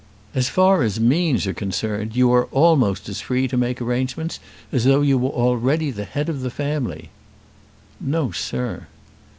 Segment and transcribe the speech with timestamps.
[0.33, 4.39] As far as means are concerned you are almost as free to make arrangements
[4.71, 7.11] as though you were already the head of the family."
[8.01, 8.87] "No, sir."